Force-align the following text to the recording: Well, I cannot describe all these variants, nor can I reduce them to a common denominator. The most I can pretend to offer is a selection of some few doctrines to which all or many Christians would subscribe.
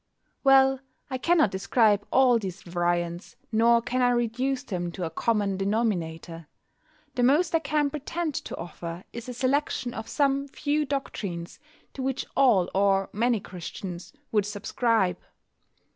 Well, 0.43 0.79
I 1.11 1.19
cannot 1.19 1.51
describe 1.51 2.07
all 2.11 2.39
these 2.39 2.63
variants, 2.63 3.35
nor 3.51 3.83
can 3.83 4.01
I 4.01 4.09
reduce 4.09 4.63
them 4.63 4.91
to 4.93 5.03
a 5.03 5.11
common 5.11 5.57
denominator. 5.57 6.47
The 7.13 7.21
most 7.21 7.53
I 7.53 7.59
can 7.59 7.91
pretend 7.91 8.33
to 8.33 8.57
offer 8.57 9.03
is 9.13 9.29
a 9.29 9.33
selection 9.35 9.93
of 9.93 10.07
some 10.09 10.47
few 10.47 10.85
doctrines 10.85 11.59
to 11.93 12.01
which 12.01 12.25
all 12.35 12.67
or 12.73 13.09
many 13.13 13.39
Christians 13.39 14.11
would 14.31 14.47
subscribe. 14.47 15.19